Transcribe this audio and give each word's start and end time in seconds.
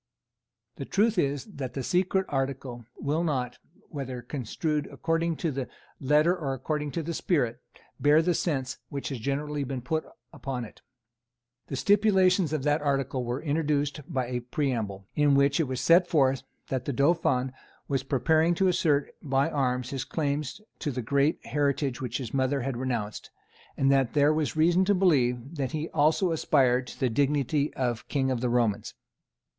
The 0.77 0.85
truth 0.85 1.19
is 1.19 1.45
that 1.45 1.75
the 1.75 1.83
secret 1.83 2.25
article 2.27 2.85
will 2.99 3.23
not, 3.23 3.59
whether 3.89 4.23
construed 4.23 4.87
according 4.87 5.35
to 5.35 5.51
the 5.51 5.69
letter 5.99 6.35
or 6.35 6.55
according 6.55 6.89
to 6.93 7.03
the 7.03 7.13
spirit, 7.13 7.61
bear 7.99 8.23
the 8.23 8.33
sense 8.33 8.79
which 8.89 9.09
has 9.09 9.19
generally 9.19 9.63
been 9.63 9.83
put 9.83 10.03
upon 10.33 10.65
it. 10.65 10.81
The 11.67 11.75
stipulations 11.75 12.51
of 12.51 12.63
that 12.63 12.81
article 12.81 13.23
were 13.23 13.43
introduced 13.43 14.01
by 14.11 14.25
a 14.25 14.39
preamble, 14.39 15.05
in 15.15 15.35
which 15.35 15.59
it 15.59 15.65
was 15.67 15.79
set 15.79 16.07
forth 16.07 16.41
that 16.69 16.85
the 16.85 16.93
Dauphin 16.93 17.53
was 17.87 18.01
preparing 18.01 18.55
to 18.55 18.69
assert 18.69 19.13
by 19.21 19.51
arms 19.51 19.91
his 19.91 20.03
claim 20.03 20.41
to 20.79 20.89
the 20.89 21.03
great 21.03 21.45
heritage 21.45 22.01
which 22.01 22.17
his 22.17 22.33
mother 22.33 22.61
had 22.61 22.75
renounced, 22.75 23.29
and 23.77 23.91
that 23.91 24.13
there 24.15 24.33
was 24.33 24.55
reason 24.57 24.83
to 24.85 24.95
believe 24.95 25.57
that 25.57 25.73
he 25.73 25.89
also 25.89 26.31
aspired 26.31 26.87
to 26.87 26.99
the 26.99 27.07
dignity 27.07 27.71
of 27.75 28.07
King 28.07 28.31
of 28.31 28.41
the 28.41 28.49
Romans. 28.49 28.95